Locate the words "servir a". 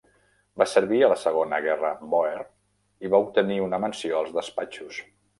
0.69-1.09